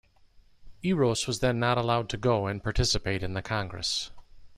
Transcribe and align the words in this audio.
Eros 0.81 1.27
was 1.27 1.41
then 1.41 1.59
not 1.59 1.77
allowed 1.77 2.09
to 2.09 2.17
go 2.17 2.47
and 2.47 2.63
participate 2.63 3.21
in 3.21 3.35
the 3.35 3.41
congress. 3.43 4.09